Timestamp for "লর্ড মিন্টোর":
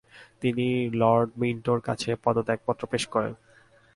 0.93-1.79